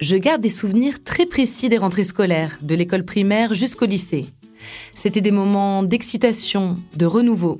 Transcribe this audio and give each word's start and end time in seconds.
Je 0.00 0.14
garde 0.16 0.40
des 0.40 0.48
souvenirs 0.48 1.02
très 1.02 1.26
précis 1.26 1.68
des 1.68 1.76
rentrées 1.76 2.04
scolaires, 2.04 2.58
de 2.62 2.76
l'école 2.76 3.04
primaire 3.04 3.52
jusqu'au 3.52 3.84
lycée. 3.84 4.26
C'était 4.94 5.20
des 5.20 5.32
moments 5.32 5.82
d'excitation, 5.82 6.76
de 6.96 7.04
renouveau, 7.04 7.58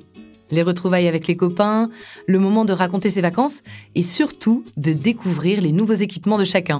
les 0.49 0.63
retrouvailles 0.63 1.09
avec 1.09 1.27
les 1.27 1.35
copains, 1.35 1.89
le 2.27 2.39
moment 2.39 2.63
de 2.63 2.71
raconter 2.71 3.09
ses 3.09 3.19
vacances 3.19 3.61
et 3.93 4.03
surtout 4.03 4.63
de 4.77 4.93
découvrir 4.93 5.59
les 5.59 5.73
nouveaux 5.73 5.93
équipements 5.93 6.37
de 6.37 6.45
chacun. 6.45 6.79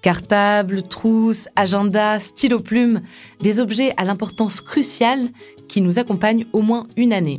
Cartable, 0.00 0.82
trousse, 0.82 1.46
agenda, 1.56 2.18
stylo 2.18 2.60
plume, 2.60 3.02
des 3.40 3.60
objets 3.60 3.92
à 3.98 4.04
l'importance 4.04 4.62
cruciale 4.62 5.28
qui 5.68 5.82
nous 5.82 5.98
accompagnent 5.98 6.46
au 6.54 6.62
moins 6.62 6.86
une 6.96 7.12
année. 7.12 7.36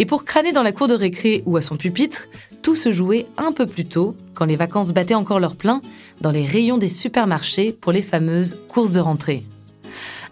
Et 0.00 0.06
pour 0.06 0.24
crâner 0.24 0.50
dans 0.50 0.64
la 0.64 0.72
cour 0.72 0.88
de 0.88 0.94
récré 0.94 1.44
ou 1.46 1.56
à 1.56 1.62
son 1.62 1.76
pupitre, 1.76 2.26
tout 2.64 2.74
se 2.74 2.90
jouait 2.90 3.26
un 3.36 3.52
peu 3.52 3.66
plus 3.66 3.84
tôt, 3.84 4.16
quand 4.34 4.46
les 4.46 4.56
vacances 4.56 4.92
battaient 4.92 5.14
encore 5.14 5.38
leur 5.38 5.54
plein, 5.54 5.80
dans 6.20 6.32
les 6.32 6.46
rayons 6.46 6.78
des 6.78 6.88
supermarchés 6.88 7.72
pour 7.72 7.92
les 7.92 8.02
fameuses 8.02 8.58
courses 8.68 8.92
de 8.92 9.00
rentrée. 9.00 9.44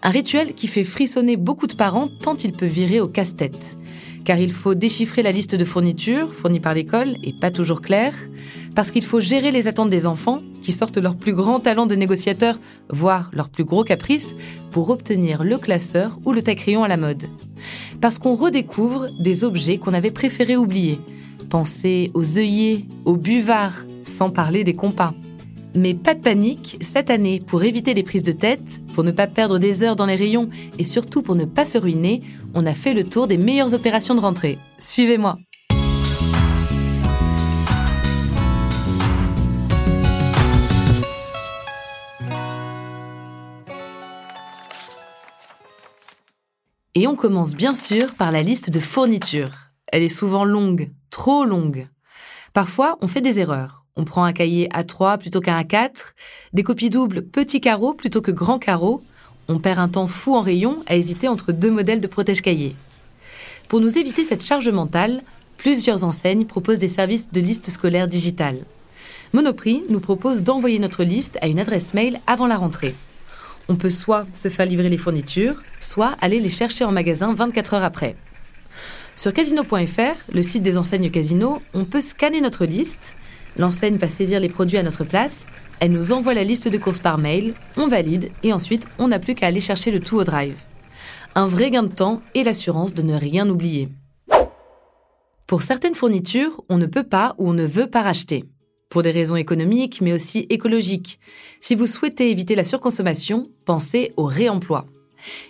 Un 0.01 0.09
rituel 0.09 0.53
qui 0.53 0.67
fait 0.67 0.83
frissonner 0.83 1.37
beaucoup 1.37 1.67
de 1.67 1.75
parents 1.75 2.07
tant 2.07 2.35
il 2.35 2.51
peut 2.51 2.65
virer 2.65 2.99
au 2.99 3.07
casse-tête 3.07 3.77
car 4.23 4.37
il 4.37 4.51
faut 4.51 4.73
déchiffrer 4.73 5.21
la 5.21 5.31
liste 5.31 5.55
de 5.55 5.65
fournitures 5.65 6.33
fournies 6.33 6.59
par 6.59 6.73
l'école 6.73 7.17
et 7.23 7.33
pas 7.33 7.51
toujours 7.51 7.81
claire, 7.81 8.13
parce 8.75 8.91
qu'il 8.91 9.03
faut 9.03 9.19
gérer 9.19 9.51
les 9.51 9.67
attentes 9.67 9.89
des 9.89 10.07
enfants 10.07 10.39
qui 10.63 10.71
sortent 10.71 10.97
leur 10.97 11.15
plus 11.15 11.33
grand 11.33 11.59
talent 11.59 11.85
de 11.85 11.95
négociateur, 11.95 12.57
voire 12.89 13.29
leur 13.33 13.49
plus 13.49 13.65
gros 13.65 13.83
caprice, 13.83 14.33
pour 14.71 14.89
obtenir 14.89 15.43
le 15.43 15.57
classeur 15.57 16.17
ou 16.25 16.31
le 16.31 16.41
taille-crayon 16.41 16.83
à 16.83 16.87
la 16.87 16.97
mode. 16.97 17.23
Parce 18.01 18.17
qu'on 18.17 18.35
redécouvre 18.35 19.07
des 19.19 19.43
objets 19.43 19.77
qu'on 19.77 19.93
avait 19.93 20.11
préféré 20.11 20.55
oublier. 20.55 20.99
Pensez 21.49 22.11
aux 22.13 22.37
œillets, 22.37 22.85
aux 23.05 23.15
buvards, 23.15 23.79
sans 24.03 24.29
parler 24.29 24.63
des 24.63 24.73
compas. 24.73 25.13
Mais 25.75 25.93
pas 25.93 26.13
de 26.13 26.21
panique, 26.21 26.77
cette 26.81 27.09
année, 27.09 27.39
pour 27.45 27.63
éviter 27.63 27.93
les 27.93 28.03
prises 28.03 28.23
de 28.23 28.31
tête, 28.31 28.81
pour 28.93 29.03
ne 29.03 29.11
pas 29.11 29.27
perdre 29.27 29.57
des 29.57 29.83
heures 29.83 29.95
dans 29.95 30.05
les 30.05 30.15
rayons 30.15 30.49
et 30.77 30.83
surtout 30.83 31.21
pour 31.21 31.35
ne 31.35 31.45
pas 31.45 31.65
se 31.65 31.77
ruiner, 31.77 32.21
on 32.53 32.65
a 32.65 32.73
fait 32.73 32.93
le 32.93 33.03
tour 33.03 33.27
des 33.27 33.37
meilleures 33.37 33.73
opérations 33.73 34.13
de 34.13 34.19
rentrée. 34.19 34.59
Suivez-moi. 34.77 35.35
Et 46.95 47.07
on 47.07 47.15
commence 47.15 47.55
bien 47.55 47.73
sûr 47.73 48.13
par 48.13 48.31
la 48.31 48.43
liste 48.43 48.69
de 48.69 48.79
fournitures. 48.79 49.71
Elle 49.87 50.03
est 50.03 50.09
souvent 50.09 50.45
longue, 50.45 50.91
trop 51.13 51.45
longue. 51.45 51.87
Parfois, 52.53 52.97
on 53.01 53.07
fait 53.07 53.21
des 53.21 53.39
erreurs. 53.39 53.85
On 53.95 54.03
prend 54.03 54.23
un 54.23 54.33
cahier 54.33 54.67
A3 54.69 55.19
plutôt 55.19 55.41
qu'un 55.41 55.61
A4, 55.61 55.91
des 56.53 56.63
copies 56.63 56.89
doubles 56.89 57.21
petits 57.21 57.61
carreaux 57.61 57.93
plutôt 57.93 58.21
que 58.21 58.31
grands 58.31 58.57
carreaux. 58.57 59.03
On 59.47 59.59
perd 59.59 59.77
un 59.77 59.89
temps 59.89 60.07
fou 60.07 60.35
en 60.35 60.41
rayon 60.41 60.79
à 60.87 60.95
hésiter 60.95 61.27
entre 61.27 61.51
deux 61.51 61.69
modèles 61.69 62.01
de 62.01 62.07
protège-cahiers. 62.07 62.75
Pour 63.67 63.79
nous 63.79 63.97
éviter 63.97 64.23
cette 64.23 64.43
charge 64.43 64.69
mentale, 64.69 65.21
plusieurs 65.57 66.03
enseignes 66.03 66.45
proposent 66.45 66.79
des 66.79 66.87
services 66.87 67.31
de 67.31 67.41
liste 67.41 67.69
scolaire 67.69 68.07
digitale. 68.07 68.65
Monoprix 69.33 69.83
nous 69.89 69.99
propose 69.99 70.41
d'envoyer 70.41 70.79
notre 70.79 71.03
liste 71.03 71.37
à 71.41 71.47
une 71.47 71.59
adresse 71.59 71.93
mail 71.93 72.19
avant 72.25 72.47
la 72.47 72.57
rentrée. 72.57 72.95
On 73.69 73.75
peut 73.75 73.91
soit 73.91 74.25
se 74.33 74.49
faire 74.49 74.65
livrer 74.65 74.89
les 74.89 74.97
fournitures, 74.97 75.61
soit 75.79 76.15
aller 76.21 76.39
les 76.39 76.49
chercher 76.49 76.85
en 76.85 76.91
magasin 76.91 77.33
24 77.33 77.75
heures 77.75 77.83
après. 77.83 78.15
Sur 79.15 79.33
casino.fr, 79.33 80.33
le 80.33 80.41
site 80.41 80.63
des 80.63 80.77
enseignes 80.77 81.11
Casino, 81.11 81.61
on 81.73 81.85
peut 81.85 82.01
scanner 82.01 82.41
notre 82.41 82.65
liste 82.65 83.15
L'enseigne 83.57 83.97
va 83.97 84.09
saisir 84.09 84.39
les 84.39 84.49
produits 84.49 84.77
à 84.77 84.83
notre 84.83 85.03
place, 85.03 85.45
elle 85.79 85.91
nous 85.91 86.11
envoie 86.11 86.33
la 86.33 86.43
liste 86.43 86.67
de 86.67 86.77
courses 86.77 86.99
par 86.99 87.17
mail, 87.17 87.53
on 87.77 87.87
valide 87.87 88.31
et 88.41 88.51
ensuite 88.51 88.87
on 88.97 89.09
n'a 89.09 89.19
plus 89.19 89.35
qu'à 89.35 89.47
aller 89.47 89.59
chercher 89.59 89.91
le 89.91 89.99
tout 89.99 90.17
au 90.17 90.23
drive. 90.23 90.57
Un 91.35 91.45
vrai 91.45 91.69
gain 91.69 91.83
de 91.83 91.93
temps 91.93 92.21
et 92.33 92.43
l'assurance 92.43 92.93
de 92.93 93.03
ne 93.03 93.15
rien 93.15 93.47
oublier. 93.49 93.89
Pour 95.45 95.61
certaines 95.61 95.95
fournitures, 95.95 96.63
on 96.69 96.77
ne 96.77 96.85
peut 96.85 97.03
pas 97.03 97.35
ou 97.37 97.49
on 97.49 97.53
ne 97.53 97.65
veut 97.65 97.87
pas 97.87 98.01
racheter. 98.01 98.45
Pour 98.89 99.03
des 99.03 99.11
raisons 99.11 99.35
économiques 99.35 100.01
mais 100.01 100.13
aussi 100.13 100.47
écologiques. 100.49 101.19
Si 101.61 101.75
vous 101.75 101.87
souhaitez 101.87 102.31
éviter 102.31 102.55
la 102.55 102.63
surconsommation, 102.63 103.43
pensez 103.65 104.13
au 104.17 104.25
réemploi. 104.25 104.85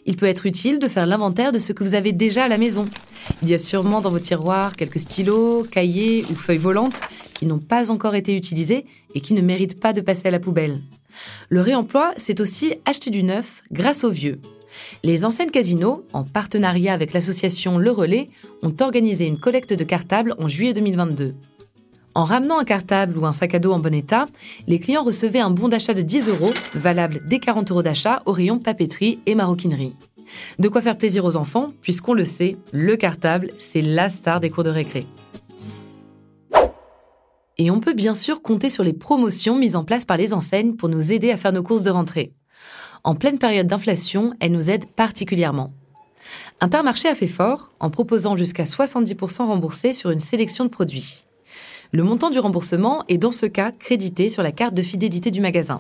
Il 0.06 0.16
peut 0.16 0.26
être 0.26 0.46
utile 0.46 0.80
de 0.80 0.88
faire 0.88 1.06
l'inventaire 1.06 1.52
de 1.52 1.60
ce 1.60 1.74
que 1.74 1.84
vous 1.84 1.96
avez 1.96 2.14
déjà 2.14 2.46
à 2.46 2.48
la 2.48 2.58
maison. 2.58 2.88
Il 3.42 3.50
y 3.50 3.54
a 3.54 3.58
sûrement 3.58 4.02
dans 4.02 4.10
vos 4.10 4.20
tiroirs 4.20 4.76
quelques 4.76 5.00
stylos, 5.00 5.64
cahiers 5.64 6.26
ou 6.30 6.36
feuilles 6.36 6.58
volantes 6.58 7.02
qui 7.34 7.46
n'ont 7.46 7.60
pas 7.60 7.92
encore 7.92 8.16
été 8.16 8.36
utilisés 8.36 8.86
et 9.16 9.22
qui 9.22 9.34
ne 9.34 9.42
méritent 9.42 9.80
pas 9.80 9.94
de 9.94 10.02
passer 10.02 10.28
à 10.28 10.32
la 10.32 10.40
poubelle. 10.40 10.82
Le 11.50 11.62
réemploi, 11.62 12.14
c'est 12.18 12.40
aussi 12.40 12.74
acheter 12.86 13.10
du 13.10 13.24
neuf 13.24 13.64
grâce 13.72 14.04
au 14.04 14.10
vieux. 14.10 14.40
Les 15.04 15.26
enseignes 15.26 15.52
Casino, 15.52 16.06
en 16.14 16.24
partenariat 16.24 16.94
avec 16.94 17.14
l'association 17.14 17.78
Le 17.78 17.92
Relais, 17.92 18.28
ont 18.64 18.74
organisé 18.80 19.28
une 19.28 19.38
collecte 19.38 19.74
de 19.74 19.84
cartables 19.84 20.34
en 20.40 20.48
juillet 20.48 20.74
2022. 20.74 21.36
En 22.16 22.26
ramenant 22.26 22.60
un 22.60 22.64
cartable 22.64 23.18
ou 23.18 23.26
un 23.26 23.34
sac 23.34 23.56
à 23.56 23.60
dos 23.60 23.72
en 23.72 23.80
bon 23.80 23.94
état, 23.94 24.26
les 24.68 24.80
clients 24.80 25.04
recevaient 25.04 25.40
un 25.40 25.50
bon 25.50 25.68
d'achat 25.68 25.96
de 25.96 26.04
10 26.04 26.30
euros, 26.30 26.52
valable 26.76 27.22
dès 27.26 27.40
40 27.40 27.72
euros 27.72 27.82
d'achat 27.82 28.22
au 28.26 28.34
rayon 28.34 28.60
papeterie 28.60 29.20
et 29.26 29.34
maroquinerie. 29.34 29.96
De 30.60 30.70
quoi 30.70 30.82
faire 30.82 30.98
plaisir 30.98 31.26
aux 31.26 31.38
enfants, 31.38 31.68
puisqu'on 31.82 32.14
le 32.14 32.26
sait, 32.26 32.58
le 32.72 32.98
cartable, 32.98 33.50
c'est 33.58 33.82
la 33.82 34.10
star 34.10 34.40
des 34.40 34.52
cours 34.52 34.64
de 34.64 34.70
récré. 34.70 35.04
Et 37.58 37.72
on 37.72 37.80
peut 37.80 37.94
bien 37.94 38.14
sûr 38.14 38.42
compter 38.42 38.70
sur 38.70 38.84
les 38.84 38.94
promotions 38.94 39.58
mises 39.58 39.76
en 39.76 39.84
place 39.84 40.06
par 40.06 40.18
les 40.18 40.34
enseignes 40.34 40.76
pour 40.76 40.90
nous 40.90 41.12
aider 41.12 41.32
à 41.32 41.38
faire 41.38 41.54
nos 41.54 41.64
courses 41.64 41.84
de 41.84 41.92
rentrée. 41.92 42.34
En 43.04 43.16
pleine 43.16 43.40
période 43.40 43.68
d'inflation, 43.68 44.34
elles 44.40 44.52
nous 44.52 44.70
aident 44.70 44.86
particulièrement. 44.86 45.74
Intermarché 46.62 47.10
a 47.10 47.16
fait 47.16 47.28
fort 47.28 47.74
en 47.80 47.90
proposant 47.90 48.38
jusqu'à 48.38 48.64
70% 48.64 49.48
remboursés 49.48 49.94
sur 49.94 50.12
une 50.12 50.20
sélection 50.20 50.64
de 50.64 50.70
produits. 50.70 51.26
Le 51.96 52.02
montant 52.02 52.32
du 52.32 52.40
remboursement 52.40 53.04
est 53.08 53.20
dans 53.20 53.32
ce 53.32 53.46
cas 53.46 53.72
crédité 53.72 54.28
sur 54.28 54.42
la 54.42 54.52
carte 54.52 54.74
de 54.74 54.82
fidélité 54.82 55.30
du 55.30 55.42
magasin. 55.42 55.80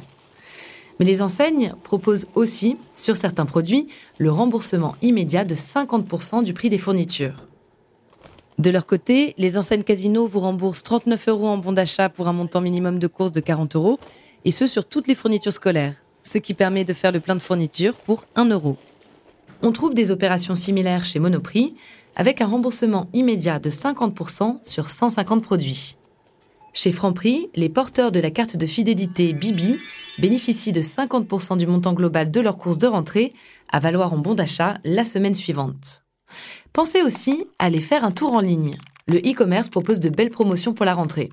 Mais 0.99 1.07
les 1.07 1.23
enseignes 1.23 1.73
proposent 1.83 2.27
aussi, 2.35 2.77
sur 2.93 3.15
certains 3.15 3.47
produits, 3.47 3.87
le 4.19 4.31
remboursement 4.31 4.95
immédiat 5.01 5.43
de 5.43 5.55
50% 5.55 6.43
du 6.43 6.53
prix 6.53 6.69
des 6.69 6.77
fournitures. 6.77 7.47
De 8.59 8.69
leur 8.69 8.85
côté, 8.85 9.33
les 9.39 9.57
enseignes 9.57 9.81
Casino 9.81 10.27
vous 10.27 10.39
remboursent 10.39 10.83
39 10.83 11.29
euros 11.29 11.47
en 11.47 11.57
bon 11.57 11.71
d'achat 11.71 12.09
pour 12.09 12.27
un 12.27 12.33
montant 12.33 12.61
minimum 12.61 12.99
de 12.99 13.07
course 13.07 13.31
de 13.31 13.39
40 13.39 13.75
euros, 13.75 13.99
et 14.45 14.51
ce 14.51 14.67
sur 14.67 14.85
toutes 14.85 15.07
les 15.07 15.15
fournitures 15.15 15.51
scolaires, 15.51 15.95
ce 16.21 16.37
qui 16.37 16.53
permet 16.53 16.85
de 16.85 16.93
faire 16.93 17.11
le 17.11 17.21
plein 17.21 17.33
de 17.33 17.39
fournitures 17.39 17.95
pour 17.95 18.25
1 18.35 18.45
euro. 18.49 18.77
On 19.63 19.71
trouve 19.71 19.95
des 19.95 20.11
opérations 20.11 20.53
similaires 20.53 21.05
chez 21.05 21.17
Monoprix, 21.17 21.73
avec 22.15 22.39
un 22.39 22.45
remboursement 22.45 23.07
immédiat 23.13 23.57
de 23.57 23.71
50% 23.71 24.59
sur 24.61 24.91
150 24.91 25.41
produits. 25.41 25.95
Chez 26.73 26.91
Franprix, 26.91 27.49
les 27.55 27.69
porteurs 27.69 28.11
de 28.11 28.19
la 28.19 28.31
carte 28.31 28.57
de 28.57 28.65
fidélité 28.65 29.31
Bibi 29.33 29.77
bénéficient 30.17 30.73
de 30.73 30.81
50% 30.81 31.57
du 31.57 31.67
montant 31.67 31.93
global 31.93 32.31
de 32.31 32.39
leur 32.39 32.57
course 32.57 32.79
de 32.79 32.87
rentrée 32.87 33.31
à 33.71 33.79
valoir 33.79 34.11
en 34.11 34.17
bon 34.17 34.33
d'achat 34.33 34.79
la 34.83 35.03
semaine 35.03 35.35
suivante. 35.35 36.03
Pensez 36.73 37.03
aussi 37.03 37.45
à 37.59 37.65
aller 37.65 37.79
faire 37.79 38.03
un 38.03 38.11
tour 38.11 38.33
en 38.33 38.39
ligne. 38.39 38.77
Le 39.07 39.19
e-commerce 39.19 39.69
propose 39.69 39.99
de 39.99 40.09
belles 40.09 40.31
promotions 40.31 40.73
pour 40.73 40.85
la 40.85 40.95
rentrée. 40.95 41.31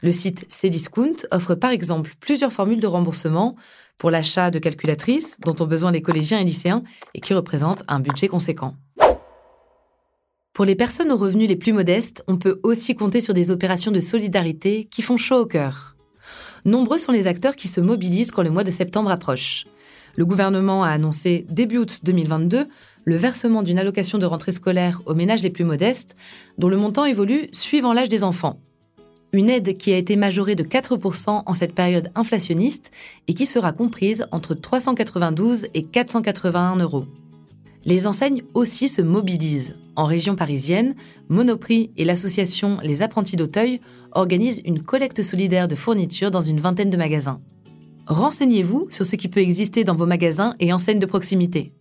Le 0.00 0.10
site 0.10 0.46
Cdiscount 0.48 1.26
offre 1.32 1.54
par 1.54 1.70
exemple 1.70 2.14
plusieurs 2.18 2.52
formules 2.52 2.80
de 2.80 2.86
remboursement 2.86 3.56
pour 3.98 4.10
l'achat 4.10 4.50
de 4.50 4.58
calculatrices 4.58 5.38
dont 5.40 5.56
ont 5.60 5.66
besoin 5.66 5.92
les 5.92 6.02
collégiens 6.02 6.38
et 6.38 6.44
lycéens 6.44 6.82
et 7.14 7.20
qui 7.20 7.34
représentent 7.34 7.82
un 7.88 8.00
budget 8.00 8.28
conséquent. 8.28 8.74
Pour 10.58 10.64
les 10.64 10.74
personnes 10.74 11.12
aux 11.12 11.16
revenus 11.16 11.48
les 11.48 11.54
plus 11.54 11.72
modestes, 11.72 12.24
on 12.26 12.36
peut 12.36 12.58
aussi 12.64 12.96
compter 12.96 13.20
sur 13.20 13.32
des 13.32 13.52
opérations 13.52 13.92
de 13.92 14.00
solidarité 14.00 14.88
qui 14.90 15.02
font 15.02 15.16
chaud 15.16 15.42
au 15.42 15.46
cœur. 15.46 15.94
Nombreux 16.64 16.98
sont 16.98 17.12
les 17.12 17.28
acteurs 17.28 17.54
qui 17.54 17.68
se 17.68 17.80
mobilisent 17.80 18.32
quand 18.32 18.42
le 18.42 18.50
mois 18.50 18.64
de 18.64 18.72
septembre 18.72 19.12
approche. 19.12 19.66
Le 20.16 20.26
gouvernement 20.26 20.82
a 20.82 20.88
annoncé 20.88 21.46
début 21.48 21.78
août 21.78 22.00
2022 22.02 22.66
le 23.04 23.16
versement 23.16 23.62
d'une 23.62 23.78
allocation 23.78 24.18
de 24.18 24.26
rentrée 24.26 24.50
scolaire 24.50 25.00
aux 25.06 25.14
ménages 25.14 25.44
les 25.44 25.50
plus 25.50 25.62
modestes, 25.62 26.16
dont 26.58 26.68
le 26.68 26.76
montant 26.76 27.04
évolue 27.04 27.46
suivant 27.52 27.92
l'âge 27.92 28.08
des 28.08 28.24
enfants. 28.24 28.58
Une 29.32 29.50
aide 29.50 29.78
qui 29.78 29.92
a 29.92 29.96
été 29.96 30.16
majorée 30.16 30.56
de 30.56 30.64
4% 30.64 31.42
en 31.46 31.54
cette 31.54 31.76
période 31.76 32.10
inflationniste 32.16 32.90
et 33.28 33.34
qui 33.34 33.46
sera 33.46 33.70
comprise 33.70 34.26
entre 34.32 34.56
392 34.56 35.68
et 35.74 35.84
481 35.84 36.74
euros. 36.78 37.06
Les 37.84 38.08
enseignes 38.08 38.42
aussi 38.54 38.88
se 38.88 39.02
mobilisent. 39.02 39.76
En 39.98 40.04
région 40.04 40.36
parisienne, 40.36 40.94
Monoprix 41.28 41.90
et 41.96 42.04
l'association 42.04 42.78
Les 42.84 43.02
Apprentis 43.02 43.34
d'Auteuil 43.34 43.80
organisent 44.12 44.62
une 44.64 44.80
collecte 44.80 45.24
solidaire 45.24 45.66
de 45.66 45.74
fournitures 45.74 46.30
dans 46.30 46.40
une 46.40 46.60
vingtaine 46.60 46.88
de 46.88 46.96
magasins. 46.96 47.40
Renseignez-vous 48.06 48.86
sur 48.92 49.04
ce 49.04 49.16
qui 49.16 49.26
peut 49.26 49.40
exister 49.40 49.82
dans 49.82 49.96
vos 49.96 50.06
magasins 50.06 50.54
et 50.60 50.72
enseignes 50.72 51.00
de 51.00 51.06
proximité. 51.06 51.72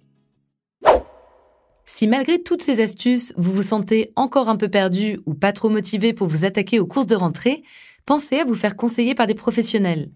Si 1.85 2.07
malgré 2.07 2.41
toutes 2.41 2.63
ces 2.63 2.81
astuces, 2.81 3.33
vous 3.37 3.53
vous 3.53 3.61
sentez 3.61 4.11
encore 4.15 4.49
un 4.49 4.57
peu 4.57 4.67
perdu 4.67 5.19
ou 5.27 5.35
pas 5.35 5.53
trop 5.53 5.69
motivé 5.69 6.11
pour 6.13 6.27
vous 6.27 6.43
attaquer 6.43 6.79
aux 6.79 6.87
courses 6.87 7.05
de 7.05 7.15
rentrée, 7.15 7.61
pensez 8.07 8.39
à 8.39 8.45
vous 8.45 8.55
faire 8.55 8.75
conseiller 8.75 9.13
par 9.13 9.27
des 9.27 9.35
professionnels. 9.35 10.09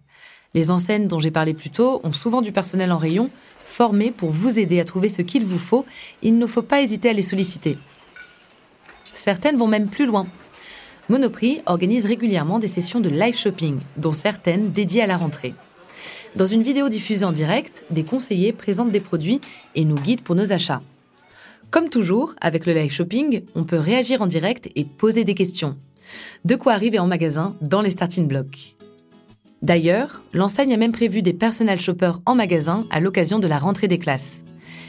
Les 0.53 0.69
enseignes 0.71 1.07
dont 1.07 1.19
j'ai 1.19 1.31
parlé 1.31 1.53
plus 1.53 1.69
tôt 1.69 2.01
ont 2.03 2.11
souvent 2.11 2.41
du 2.41 2.51
personnel 2.51 2.91
en 2.91 2.97
rayon 2.97 3.29
formé 3.65 4.11
pour 4.11 4.31
vous 4.31 4.59
aider 4.59 4.79
à 4.79 4.85
trouver 4.85 5.07
ce 5.09 5.21
qu'il 5.21 5.45
vous 5.45 5.59
faut. 5.59 5.85
Il 6.21 6.37
ne 6.37 6.45
faut 6.45 6.61
pas 6.61 6.81
hésiter 6.81 7.09
à 7.09 7.13
les 7.13 7.21
solliciter. 7.21 7.77
Certaines 9.13 9.57
vont 9.57 9.67
même 9.67 9.87
plus 9.87 10.05
loin. 10.05 10.27
Monoprix 11.09 11.61
organise 11.65 12.05
régulièrement 12.05 12.59
des 12.59 12.67
sessions 12.67 12.99
de 12.99 13.09
live 13.09 13.35
shopping, 13.35 13.79
dont 13.97 14.13
certaines 14.13 14.71
dédiées 14.71 15.03
à 15.03 15.07
la 15.07 15.17
rentrée. 15.17 15.53
Dans 16.35 16.45
une 16.45 16.61
vidéo 16.61 16.87
diffusée 16.89 17.25
en 17.25 17.31
direct, 17.31 17.83
des 17.89 18.03
conseillers 18.03 18.53
présentent 18.53 18.91
des 18.91 19.01
produits 19.01 19.41
et 19.75 19.83
nous 19.83 19.95
guident 19.95 20.21
pour 20.21 20.35
nos 20.35 20.53
achats. 20.53 20.81
Comme 21.69 21.89
toujours, 21.89 22.33
avec 22.41 22.65
le 22.65 22.73
live 22.73 22.91
shopping, 22.91 23.43
on 23.55 23.63
peut 23.63 23.79
réagir 23.79 24.21
en 24.21 24.27
direct 24.27 24.69
et 24.75 24.85
poser 24.85 25.23
des 25.23 25.35
questions. 25.35 25.77
De 26.45 26.55
quoi 26.55 26.73
arriver 26.73 26.99
en 26.99 27.07
magasin 27.07 27.55
dans 27.61 27.81
les 27.81 27.89
starting 27.89 28.27
blocks. 28.27 28.75
D'ailleurs, 29.61 30.23
l'enseigne 30.33 30.73
a 30.73 30.77
même 30.77 30.91
prévu 30.91 31.21
des 31.21 31.33
personal 31.33 31.79
shoppers 31.79 32.19
en 32.25 32.35
magasin 32.35 32.85
à 32.89 32.99
l'occasion 32.99 33.39
de 33.39 33.47
la 33.47 33.59
rentrée 33.59 33.87
des 33.87 33.99
classes. 33.99 34.43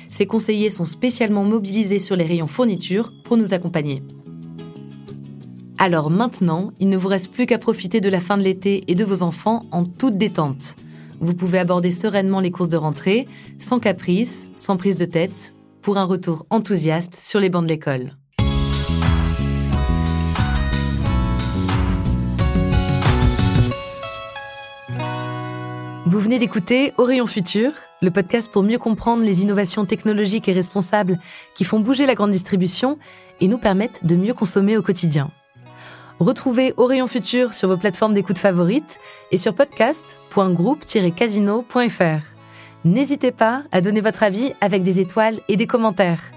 Ces 0.08 0.26
conseillers 0.26 0.70
sont 0.70 0.84
spécialement 0.84 1.44
mobilisés 1.44 1.98
sur 1.98 2.16
les 2.16 2.24
rayons 2.24 2.48
fournitures 2.48 3.12
pour 3.24 3.36
nous 3.36 3.54
accompagner. 3.54 4.02
Alors 5.78 6.10
maintenant, 6.10 6.72
il 6.78 6.88
ne 6.88 6.96
vous 6.96 7.08
reste 7.08 7.32
plus 7.32 7.46
qu'à 7.46 7.58
profiter 7.58 8.00
de 8.00 8.08
la 8.08 8.20
fin 8.20 8.38
de 8.38 8.42
l'été 8.42 8.84
et 8.88 8.94
de 8.94 9.04
vos 9.04 9.22
enfants 9.22 9.64
en 9.72 9.84
toute 9.84 10.16
détente. 10.16 10.76
Vous 11.20 11.34
pouvez 11.34 11.58
aborder 11.58 11.90
sereinement 11.90 12.40
les 12.40 12.50
courses 12.50 12.68
de 12.68 12.76
rentrée, 12.76 13.26
sans 13.58 13.78
caprice, 13.78 14.50
sans 14.56 14.76
prise 14.76 14.96
de 14.96 15.04
tête, 15.04 15.54
pour 15.80 15.98
un 15.98 16.04
retour 16.04 16.46
enthousiaste 16.50 17.14
sur 17.14 17.40
les 17.40 17.48
bancs 17.48 17.64
de 17.64 17.68
l'école. 17.68 18.16
Vous 26.12 26.20
venez 26.20 26.38
d'écouter 26.38 26.92
Rayon 26.98 27.24
Futur, 27.24 27.72
le 28.02 28.10
podcast 28.10 28.52
pour 28.52 28.62
mieux 28.62 28.76
comprendre 28.76 29.22
les 29.22 29.40
innovations 29.40 29.86
technologiques 29.86 30.46
et 30.46 30.52
responsables 30.52 31.18
qui 31.54 31.64
font 31.64 31.80
bouger 31.80 32.04
la 32.04 32.14
grande 32.14 32.32
distribution 32.32 32.98
et 33.40 33.48
nous 33.48 33.56
permettent 33.56 34.04
de 34.04 34.14
mieux 34.14 34.34
consommer 34.34 34.76
au 34.76 34.82
quotidien. 34.82 35.30
Retrouvez 36.18 36.74
Rayon 36.76 37.06
Futur 37.06 37.54
sur 37.54 37.70
vos 37.70 37.78
plateformes 37.78 38.12
d'écoute 38.12 38.36
favorites 38.36 38.98
et 39.30 39.38
sur 39.38 39.54
podcast.groupe-casino.fr. 39.54 42.22
N'hésitez 42.84 43.32
pas 43.32 43.62
à 43.72 43.80
donner 43.80 44.02
votre 44.02 44.22
avis 44.22 44.52
avec 44.60 44.82
des 44.82 45.00
étoiles 45.00 45.40
et 45.48 45.56
des 45.56 45.66
commentaires. 45.66 46.31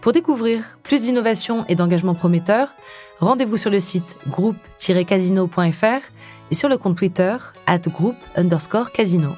Pour 0.00 0.12
découvrir 0.12 0.78
plus 0.82 1.02
d'innovations 1.02 1.64
et 1.68 1.74
d'engagements 1.74 2.14
prometteurs, 2.14 2.74
rendez-vous 3.18 3.56
sur 3.56 3.70
le 3.70 3.80
site 3.80 4.16
groupe-casino.fr 4.28 6.06
et 6.50 6.54
sur 6.54 6.68
le 6.68 6.78
compte 6.78 6.96
Twitter 6.96 7.36
at 7.66 7.78
groupe 7.78 8.16
underscore 8.36 8.92
casino. 8.92 9.32